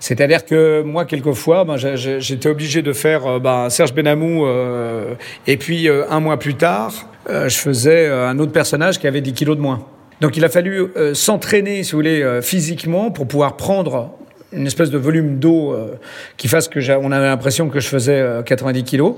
[0.00, 5.14] C'est-à-dire que moi, quelquefois, ben, j'étais obligé de faire ben, Serge Benamou, euh,
[5.46, 6.92] et puis euh, un mois plus tard,
[7.28, 9.80] je faisais un autre personnage qui avait 10 kilos de moins.
[10.20, 14.16] Donc il a fallu euh, s'entraîner, si vous voulez, euh, physiquement pour pouvoir prendre
[14.52, 15.96] une espèce de volume d'eau euh,
[16.36, 19.16] qui fasse que on avait l'impression que je faisais 90 kilos.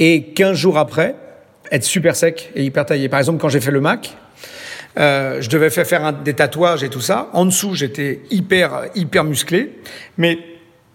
[0.00, 1.14] Et 15 jours après,
[1.70, 3.08] être super sec et hyper taillé.
[3.08, 4.16] Par exemple, quand j'ai fait le Mac,
[4.96, 7.30] je devais faire, faire des tatouages et tout ça.
[7.32, 9.78] En dessous, j'étais hyper, hyper musclé.
[10.18, 10.38] Mais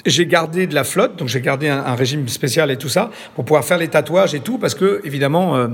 [0.05, 3.45] j'ai gardé de la flotte, donc j'ai gardé un, régime spécial et tout ça, pour
[3.45, 5.69] pouvoir faire les tatouages et tout, parce que, évidemment,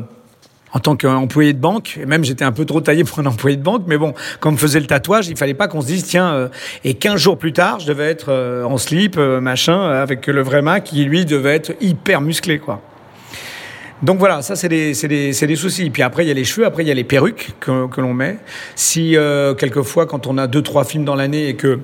[0.73, 3.55] en tant qu'employé de banque, et même j'étais un peu trop taillé pour un employé
[3.55, 5.87] de banque, mais bon, quand on me faisait le tatouage, il fallait pas qu'on se
[5.87, 6.47] dise, tiens, euh,
[6.83, 8.33] et 15 jours plus tard, je devais être
[8.65, 12.81] en slip, machin, avec le vrai Mac, qui lui devait être hyper musclé, quoi.
[14.03, 15.89] Donc voilà, ça c'est des, des, des, soucis.
[15.89, 18.01] Puis après il y a les cheveux, après il y a les perruques que, que
[18.01, 18.37] l'on met.
[18.75, 21.79] Si euh, quelquefois quand on a deux trois films dans l'année et que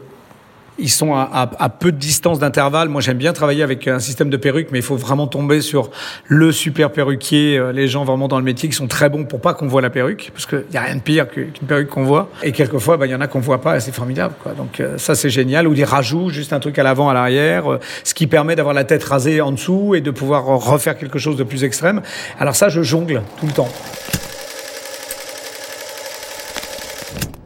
[0.80, 2.89] ils sont à, peu de distance d'intervalle.
[2.89, 5.89] Moi, j'aime bien travailler avec un système de perruques, mais il faut vraiment tomber sur
[6.28, 9.42] le super perruquier, euh, les gens vraiment dans le métier qui sont très bons pour
[9.42, 12.04] pas qu'on voit la perruque, parce qu'il n'y a rien de pire qu'une perruque qu'on
[12.04, 12.30] voit.
[12.44, 14.34] Et quelquefois, bah, il y en a qu'on voit pas et c'est formidable.
[14.42, 14.54] Quoi.
[14.54, 15.68] Donc euh, ça, c'est génial.
[15.68, 18.74] Ou des rajouts, juste un truc à l'avant, à l'arrière, euh, ce qui permet d'avoir
[18.74, 22.02] la tête rasée en dessous et de pouvoir refaire quelque chose de plus extrême.
[22.39, 23.70] Alors ça, je jongle tout le temps.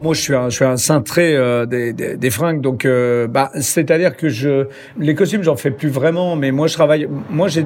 [0.04, 3.50] Moi, je suis un, je suis un cintré euh, des, des, fringues, donc euh, bah,
[3.58, 4.66] c'est-à-dire que je,
[4.98, 7.08] les costumes, j'en fais plus vraiment, mais moi, je travaille.
[7.30, 7.64] Moi, j'ai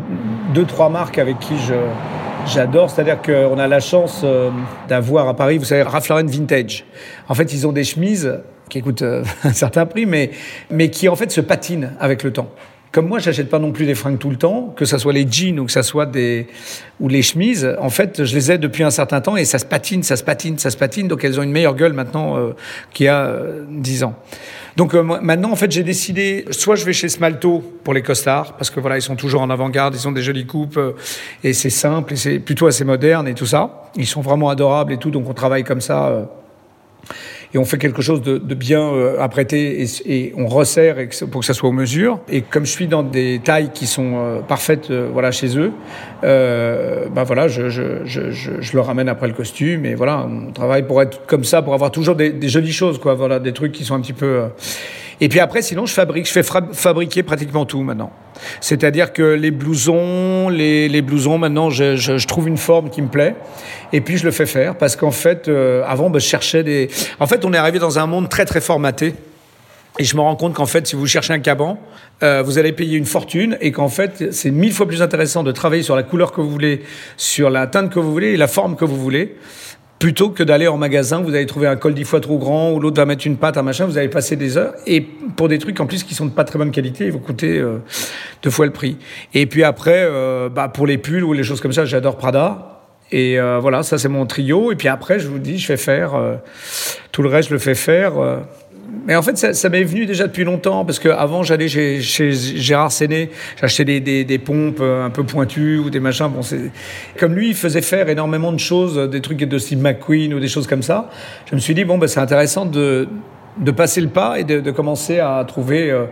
[0.55, 1.75] deux, trois marques avec qui je
[2.47, 4.51] J'adore, c'est-à-dire qu'on a la chance euh,
[4.89, 6.85] d'avoir à Paris, vous savez, Ralph Lauren Vintage.
[7.29, 8.39] En fait, ils ont des chemises
[8.71, 9.03] qui coûtent
[9.43, 10.31] un certain prix, mais,
[10.71, 12.53] mais qui en fait se patinent avec le temps
[12.91, 15.27] comme moi, j'achète pas non plus des fringues tout le temps, que ce soit les
[15.31, 16.47] jeans ou que ce soit des
[17.01, 17.77] ou les chemises.
[17.81, 20.25] En fait, je les ai depuis un certain temps et ça se patine, ça se
[20.25, 21.07] patine, ça se patine.
[21.07, 22.53] Donc elles ont une meilleure gueule maintenant euh,
[22.93, 23.31] qu'il y a
[23.69, 24.15] dix ans.
[24.77, 28.55] Donc euh, maintenant, en fait, j'ai décidé, soit je vais chez Smalto pour les costards,
[28.57, 30.93] parce que voilà, ils sont toujours en avant-garde, ils ont des jolies coupes, euh,
[31.45, 33.91] et c'est simple, et c'est plutôt assez moderne et tout ça.
[33.97, 36.29] Ils sont vraiment adorables et tout, donc on travaille comme ça
[37.55, 40.97] et on fait quelque chose de, de bien euh, apprêté et, et, on resserre
[41.31, 42.21] pour que ça soit aux mesures.
[42.31, 45.73] Et comme je suis dans des tailles qui sont euh, parfaites euh, voilà, chez eux,
[46.25, 50.53] euh, bah voilà, je, je, je, je, le ramène après le costume et voilà, on
[50.53, 53.15] travaille pour être comme ça, pour avoir toujours des, des jolies choses, quoi.
[53.15, 54.43] Voilà, des trucs qui sont un petit peu.
[55.21, 58.13] Et puis après, sinon, je fabrique, je fais fabriquer pratiquement tout maintenant.
[58.61, 63.03] C'est-à-dire que les blousons, les, les blousons, maintenant, je, je, je, trouve une forme qui
[63.03, 63.35] me plaît.
[63.93, 66.89] Et puis, je le fais faire parce qu'en fait, euh, avant, bah, je cherchais des.
[67.19, 69.15] En fait, on est arrivé dans un monde très, très formaté.
[70.01, 71.77] Et je me rends compte qu'en fait, si vous cherchez un caban,
[72.23, 75.51] euh, vous allez payer une fortune et qu'en fait, c'est mille fois plus intéressant de
[75.51, 76.83] travailler sur la couleur que vous voulez,
[77.17, 79.37] sur la teinte que vous voulez et la forme que vous voulez,
[79.99, 82.81] plutôt que d'aller en magasin, vous allez trouver un col dix fois trop grand, ou
[82.81, 85.59] l'autre va mettre une pâte, un machin, vous allez passer des heures, et pour des
[85.59, 87.79] trucs en plus qui sont de pas très bonne qualité, ils vont coûter euh,
[88.43, 88.97] deux fois le prix.
[89.35, 92.75] Et puis après, euh, bah, pour les pulls ou les choses comme ça, j'adore Prada.
[93.11, 94.71] Et euh, voilà, ça c'est mon trio.
[94.71, 96.13] Et puis après, je vous dis, je fais faire
[97.11, 98.13] tout le reste, je le fais faire.
[99.07, 102.33] Mais en fait, ça, ça m'est venu déjà depuis longtemps, parce qu'avant, j'allais chez, chez,
[102.33, 106.29] Gérard Séné, j'achetais des, des, des, pompes euh, un peu pointues ou des machins.
[106.29, 106.41] Bon,
[107.19, 110.49] comme lui, il faisait faire énormément de choses, des trucs de Steve McQueen ou des
[110.49, 111.11] choses comme ça.
[111.51, 113.09] Je me suis dit, bon, ben, c'est intéressant de,
[113.59, 116.05] de passer le pas et de, de commencer à trouver euh,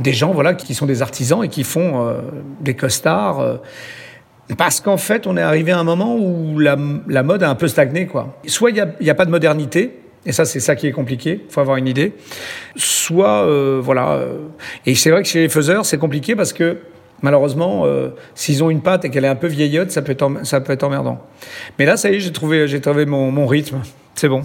[0.00, 2.20] des gens voilà, qui sont des artisans et qui font euh,
[2.60, 3.60] des costards.
[4.56, 6.76] parce qu'en fait, on est arrivé à un moment où la,
[7.08, 8.06] la mode a un peu stagné.
[8.06, 8.38] Quoi.
[8.46, 11.40] Soit il n'y a, a, pas de modernité, et ça, c'est ça qui est compliqué.
[11.44, 12.12] Il faut avoir une idée.
[12.76, 14.12] Soit, euh, voilà.
[14.12, 14.38] Euh,
[14.86, 16.78] et c'est vrai que chez les faiseurs, c'est compliqué parce que
[17.22, 20.30] malheureusement, euh, s'ils ont une pâte et qu'elle est un peu vieillotte, ça peut être,
[20.44, 21.20] ça peut être emmerdant.
[21.78, 23.80] Mais là, ça y est, j'ai trouvé, j'ai trouvé mon, mon rythme.
[24.14, 24.42] C'est bon.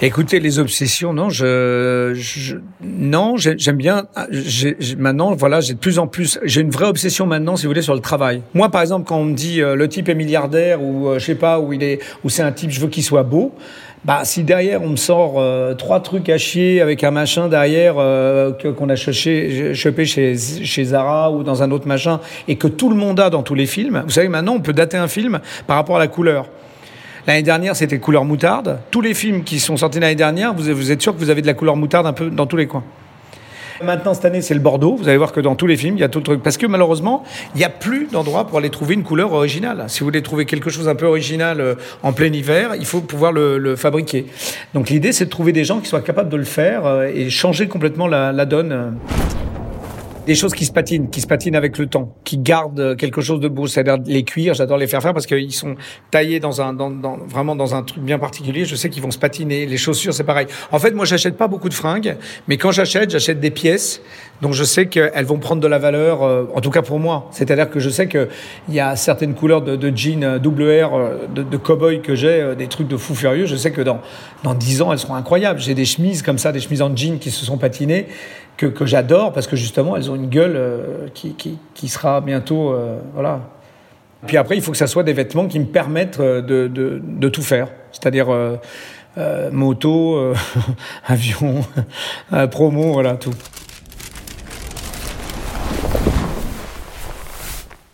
[0.00, 4.06] Écoutez, les obsessions, non, je, je non, j'aime bien.
[4.96, 7.82] maintenant, voilà, j'ai de plus en plus, j'ai une vraie obsession maintenant, si vous voulez,
[7.82, 8.42] sur le travail.
[8.54, 11.24] Moi, par exemple, quand on me dit euh, le type est milliardaire ou euh, je
[11.24, 13.52] sais pas où il est, ou c'est un type, je veux qu'il soit beau.
[14.04, 17.94] Bah, si derrière on me sort euh, trois trucs à chier avec un machin derrière
[17.94, 22.88] qu'on a chopé, chopé chez, chez Zara ou dans un autre machin et que tout
[22.90, 25.40] le monde a dans tous les films, vous savez maintenant on peut dater un film
[25.66, 26.46] par rapport à la couleur.
[27.28, 28.78] L'année dernière, c'était couleur moutarde.
[28.90, 31.46] Tous les films qui sont sortis l'année dernière, vous, êtes sûr que vous avez de
[31.46, 32.84] la couleur moutarde un peu dans tous les coins.
[33.84, 34.96] Maintenant, cette année, c'est le Bordeaux.
[34.96, 36.42] Vous allez voir que dans tous les films, il y a tout le truc.
[36.42, 39.84] Parce que malheureusement, il n'y a plus d'endroit pour aller trouver une couleur originale.
[39.88, 43.02] Si vous voulez trouver quelque chose un peu original euh, en plein hiver, il faut
[43.02, 44.24] pouvoir le, fabriquer.
[44.72, 47.28] Donc l'idée, c'est de trouver des gens qui soient capables de le faire euh, et
[47.28, 48.96] changer complètement la, la donne.
[50.28, 53.40] Des choses qui se patinent, qui se patinent avec le temps, qui gardent quelque chose
[53.40, 53.66] de beau.
[53.66, 55.74] C'est-à-dire les cuirs, j'adore les faire faire parce qu'ils sont
[56.10, 58.66] taillés dans un, dans, dans, vraiment dans un truc bien particulier.
[58.66, 59.64] Je sais qu'ils vont se patiner.
[59.64, 60.46] Les chaussures, c'est pareil.
[60.70, 64.02] En fait, moi, j'achète pas beaucoup de fringues, mais quand j'achète, j'achète des pièces
[64.42, 66.22] dont je sais qu'elles vont prendre de la valeur.
[66.22, 67.28] euh, en tout cas pour moi.
[67.30, 68.28] C'est-à-dire que je sais que
[68.68, 72.14] il y a certaines couleurs de, jeans euh, double R, euh, de, de cow-boy que
[72.14, 73.46] j'ai, euh, des trucs de fou furieux.
[73.46, 74.00] Je sais que dans
[74.44, 75.60] dans dix ans, elles seront incroyables.
[75.60, 78.06] J'ai des chemises comme ça, des chemises en jean qui se sont patinées
[78.58, 82.20] que, que j'adore parce que justement elles ont une gueule euh, qui, qui, qui sera
[82.20, 83.40] bientôt euh, voilà.
[84.26, 87.28] Puis après il faut que ça soit des vêtements qui me permettent euh, de, de,
[87.28, 88.28] tout faire, c'est-à-dire
[89.52, 90.34] moto,
[91.06, 91.64] avion,
[92.50, 93.34] promo, voilà tout.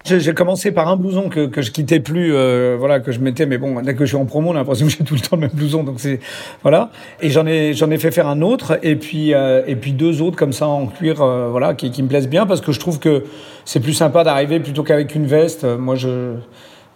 [0.06, 3.46] J'ai commencé par un blouson que, que je quittais plus, euh, voilà, que je mettais,
[3.46, 5.20] mais bon, dès que je suis en promo, on a l'impression que j'ai tout le
[5.20, 6.20] temps le même blouson, donc c'est
[6.62, 6.90] voilà.
[7.22, 10.20] Et j'en ai j'en ai fait faire un autre, et puis euh, et puis deux
[10.20, 12.80] autres comme ça en cuir, euh, voilà, qui, qui me plaisent bien parce que je
[12.80, 13.24] trouve que
[13.64, 15.64] c'est plus sympa d'arriver plutôt qu'avec une veste.
[15.64, 16.34] Moi, je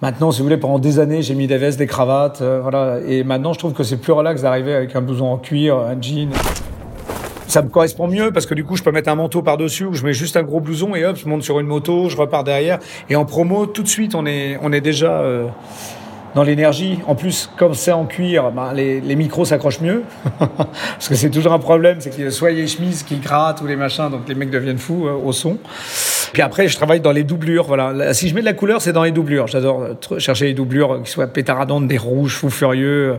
[0.02, 2.98] maintenant, si vous voulez, pendant des années, j'ai mis des vestes, des cravates, euh, voilà,
[3.06, 5.98] et maintenant, je trouve que c'est plus relax d'arriver avec un blouson en cuir, un
[5.98, 6.28] jean
[7.48, 9.94] ça me correspond mieux parce que du coup, je peux mettre un manteau par-dessus ou
[9.94, 12.44] je mets juste un gros blouson et hop, je monte sur une moto, je repars
[12.44, 12.78] derrière.
[13.08, 15.48] Et en promo, tout de suite, on est, on est déjà euh,
[16.34, 16.98] dans l'énergie.
[17.06, 20.02] En plus, comme c'est en cuir, ben, les, les micros s'accrochent mieux.
[20.38, 23.60] parce que c'est toujours un problème, c'est qu'il y a soit les chemises qui grattent
[23.62, 25.58] ou les machins, donc les mecs deviennent fous euh, au son.
[26.32, 27.64] Puis après, je travaille dans les doublures.
[27.64, 27.92] Voilà.
[27.92, 29.46] Là, Si je mets de la couleur, c'est dans les doublures.
[29.46, 33.16] J'adore euh, chercher les doublures euh, qui soient pétaradantes, des rouges, fous furieux.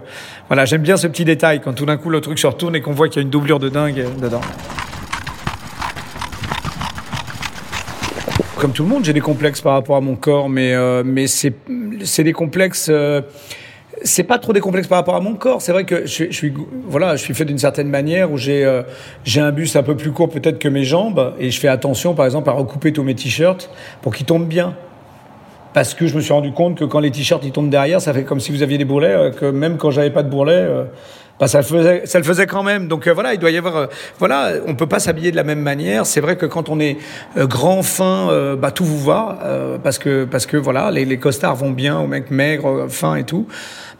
[0.47, 2.81] Voilà, j'aime bien ce petit détail quand tout d'un coup le truc se retourne et
[2.81, 4.41] qu'on voit qu'il y a une doublure de dingue dedans.
[8.59, 11.27] Comme tout le monde, j'ai des complexes par rapport à mon corps, mais euh, mais
[11.27, 11.53] c'est
[12.23, 12.87] des complexes.
[12.91, 13.21] euh,
[14.03, 15.61] c'est pas trop des complexes par rapport à mon corps.
[15.61, 16.53] C'est vrai que je, suis-
[16.87, 18.83] voilà, je suis fait d'une certaine manière où j'ai euh,
[19.23, 22.13] j'ai un buste un peu plus court peut-être que mes jambes et je fais attention
[22.15, 23.69] par exemple à recouper tous mes t-shirts
[24.01, 24.75] pour qu'ils tombent bien.
[25.73, 28.13] Parce que je me suis rendu compte que quand les t-shirts ils tombent derrière, ça
[28.13, 30.67] fait comme si vous aviez des bourrelets, euh, que même quand j'avais pas de bourrelets,
[31.39, 32.87] bah, ça, le faisait, ça le faisait quand même.
[32.87, 33.87] Donc euh, voilà, il doit y avoir, euh,
[34.19, 36.05] voilà, on peut pas s'habiller de la même manière.
[36.05, 36.97] C'est vrai que quand on est
[37.37, 39.39] euh, grand, fin, euh, bah tout vous va,
[39.83, 43.23] parce que parce que voilà, les, les costards vont bien aux mecs maigres, fins et
[43.23, 43.47] tout.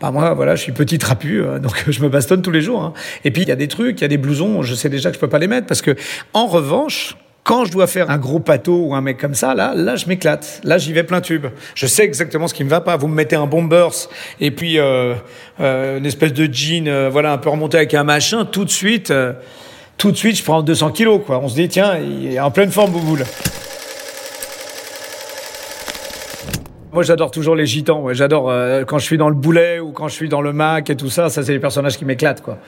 [0.01, 2.83] Bah moi, voilà, je suis petit trapu, donc je me bastonne tous les jours.
[2.83, 2.93] hein.
[3.23, 5.09] Et puis il y a des trucs, il y a des blousons, je sais déjà
[5.09, 5.95] que je peux pas les mettre parce que
[6.33, 7.15] en revanche.
[7.49, 10.05] Quand je dois faire un gros pâteau ou un mec comme ça, là, là, je
[10.05, 10.61] m'éclate.
[10.63, 11.47] Là, j'y vais plein tube.
[11.73, 12.95] Je sais exactement ce qui me va pas.
[12.95, 14.07] Vous me mettez un bombers
[14.39, 15.15] et puis euh,
[15.59, 18.45] euh, une espèce de jean, euh, voilà, un peu remonté avec un machin.
[18.45, 19.11] Tout de suite,
[19.97, 21.39] tout de suite, je prends 200 kilos, quoi.
[21.39, 23.25] On se dit, tiens, il est en pleine forme, Bouboule.
[26.91, 28.13] Moi, j'adore toujours les gitans.
[28.13, 28.53] J'adore
[28.85, 31.09] quand je suis dans le boulet ou quand je suis dans le Mac et tout
[31.09, 31.29] ça.
[31.29, 32.59] Ça, c'est les personnages qui m'éclatent, quoi.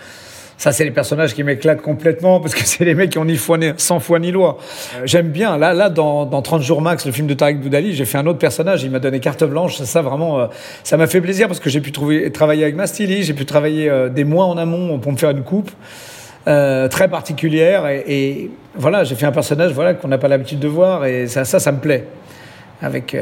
[0.61, 3.35] Ça, c'est les personnages qui m'éclatent complètement parce que c'est les mecs qui ont ni
[3.35, 4.59] foi ni, sans foi ni loi.
[4.95, 5.57] Euh, J'aime bien.
[5.57, 8.27] Là, là, dans, dans 30 jours max, le film de Tariq Boudali, j'ai fait un
[8.27, 8.83] autre personnage.
[8.83, 9.81] Il m'a donné carte blanche.
[9.81, 10.47] Ça, vraiment, euh,
[10.83, 13.23] ça m'a fait plaisir parce que j'ai pu trouver, travailler avec ma styliste.
[13.23, 15.71] J'ai pu travailler euh, des mois en amont pour me faire une coupe.
[16.45, 21.05] très particulière et, voilà j'ai fait un personnage voilà qu'on n'a pas l'habitude de voir
[21.05, 22.05] et ça ça ça me plaît
[22.81, 23.15] avec,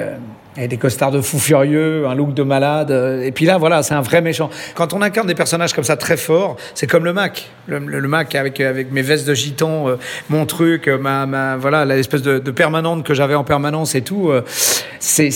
[0.68, 2.92] des costards de fous furieux, un look de malade.
[2.92, 4.50] euh, Et puis là, voilà, c'est un vrai méchant.
[4.76, 7.50] Quand on incarne des personnages comme ça très forts, c'est comme le Mac.
[7.68, 9.96] Le, Mac avec, avec mes vestes de gitan, euh,
[10.30, 14.32] mon truc, euh, ma, ma, voilà, l'espèce de, permanente que j'avais en permanence et tout.
[15.00, 15.32] c'est.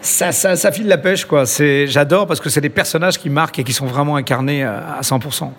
[0.00, 1.44] ça, ça, ça file la pêche, quoi.
[1.84, 5.50] J'adore parce que c'est des personnages qui marquent et qui sont vraiment incarnés à 100%.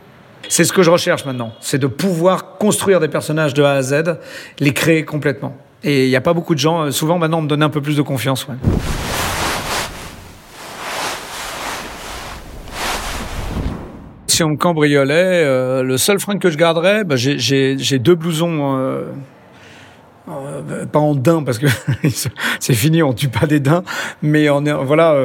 [0.49, 1.53] C'est ce que je recherche maintenant.
[1.61, 4.17] C'est de pouvoir construire des personnages de A à Z,
[4.59, 5.55] les créer complètement.
[5.83, 7.69] Et il n'y a pas beaucoup de gens, euh, souvent maintenant, on me donne un
[7.69, 8.47] peu plus de confiance.
[8.47, 8.55] Ouais.
[14.27, 15.13] Si on me cambriolait,
[15.43, 18.77] euh, le seul fringue que je garderais, bah, j'ai- deux blousons.
[18.77, 19.03] euh,
[20.91, 21.65] pas en daim parce que
[22.59, 23.83] c'est fini, on tue pas des daims,
[24.21, 25.15] mais on voilà,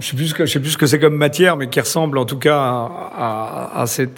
[0.00, 2.18] je sais plus ce que sais plus ce que c'est comme matière, mais qui ressemble
[2.18, 4.08] en tout cas à, à, c'est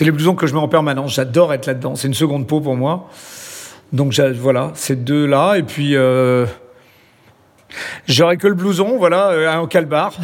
[0.00, 1.14] les blousons que je mets en permanence.
[1.14, 1.94] J'adore être là-dedans.
[1.94, 3.08] C'est une seconde peau pour moi.
[3.92, 6.46] Donc voilà, ces deux là, et puis euh,
[8.08, 10.12] j'aurais que le blouson, voilà, euh, un calbar.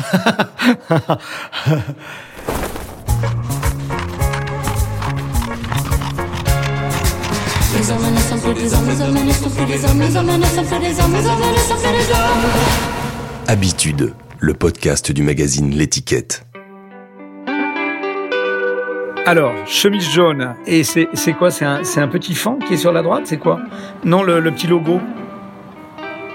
[13.48, 16.44] Habitude, le podcast du magazine L'étiquette.
[19.24, 20.54] Alors, chemise jaune.
[20.66, 21.06] Et c'est
[21.38, 21.50] quoi?
[21.50, 23.60] C'est un, un petit fan qui est sur la droite C'est quoi?
[24.04, 25.00] Non, le, le petit logo.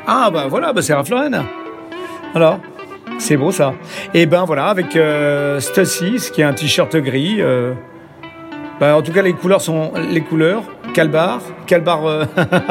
[0.08, 1.44] Ah, bah voilà, bah c'est Ralph Lauren.
[2.34, 2.60] Alors,
[3.18, 3.74] c'est beau ça.
[4.14, 7.38] Et ben voilà, avec euh, Stussy, ce qui est un t-shirt gris.
[7.42, 7.74] euh,
[8.80, 10.64] bah, en tout cas, les couleurs sont les couleurs.
[10.94, 12.24] calbar, calbar, euh,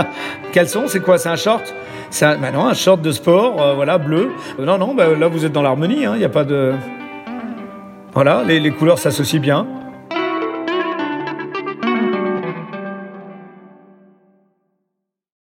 [0.52, 1.18] caleçon, c'est quoi?
[1.18, 1.74] C'est un short?
[2.08, 4.30] C'est un, bah non, un short de sport, euh, voilà, bleu.
[4.58, 6.72] non, non, bah, là vous êtes dans l'harmonie, il hein, n'y a pas de...
[8.14, 9.66] Voilà, les, les couleurs s'associent bien.